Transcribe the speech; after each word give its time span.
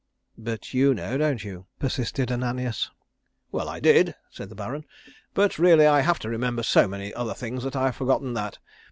"But, 0.39 0.73
you 0.73 0.95
know, 0.95 1.15
don't 1.15 1.43
you?" 1.43 1.67
persisted 1.77 2.31
Ananias. 2.31 2.89
"Well, 3.51 3.69
I 3.69 3.79
did," 3.79 4.15
said 4.31 4.49
the 4.49 4.55
Baron; 4.55 4.83
"but, 5.35 5.59
really 5.59 5.85
I 5.85 5.97
have 6.01 6.15
had 6.17 6.21
to 6.23 6.29
remember 6.29 6.63
so 6.63 6.87
many 6.87 7.13
other 7.13 7.35
things 7.35 7.63
that 7.63 7.75
I 7.75 7.85
have 7.85 7.97
forgotten 7.97 8.33
that. 8.33 8.57